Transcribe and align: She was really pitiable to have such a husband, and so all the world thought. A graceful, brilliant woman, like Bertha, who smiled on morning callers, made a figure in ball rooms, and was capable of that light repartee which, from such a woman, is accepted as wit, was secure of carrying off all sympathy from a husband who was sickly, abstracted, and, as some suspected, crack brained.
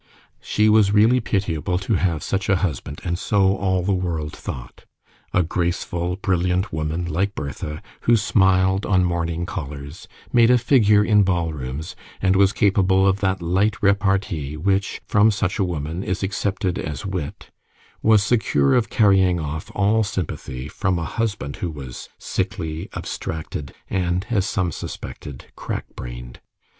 She 0.41 0.67
was 0.67 0.91
really 0.91 1.19
pitiable 1.19 1.77
to 1.77 1.93
have 1.93 2.23
such 2.23 2.49
a 2.49 2.55
husband, 2.55 2.99
and 3.03 3.19
so 3.19 3.55
all 3.57 3.83
the 3.83 3.93
world 3.93 4.33
thought. 4.35 4.85
A 5.31 5.43
graceful, 5.43 6.15
brilliant 6.15 6.73
woman, 6.73 7.05
like 7.05 7.35
Bertha, 7.35 7.83
who 8.09 8.17
smiled 8.17 8.83
on 8.83 9.03
morning 9.03 9.45
callers, 9.45 10.07
made 10.33 10.49
a 10.49 10.57
figure 10.57 11.05
in 11.05 11.21
ball 11.21 11.53
rooms, 11.53 11.95
and 12.19 12.35
was 12.35 12.51
capable 12.51 13.05
of 13.05 13.19
that 13.19 13.43
light 13.43 13.75
repartee 13.83 14.57
which, 14.57 15.01
from 15.05 15.29
such 15.29 15.59
a 15.59 15.63
woman, 15.63 16.03
is 16.03 16.23
accepted 16.23 16.79
as 16.79 17.05
wit, 17.05 17.51
was 18.01 18.23
secure 18.23 18.73
of 18.73 18.89
carrying 18.89 19.39
off 19.39 19.69
all 19.75 20.03
sympathy 20.03 20.67
from 20.67 20.97
a 20.97 21.05
husband 21.05 21.57
who 21.57 21.69
was 21.69 22.09
sickly, 22.17 22.89
abstracted, 22.95 23.71
and, 23.87 24.25
as 24.31 24.47
some 24.47 24.71
suspected, 24.71 25.45
crack 25.55 25.85
brained. 25.95 26.39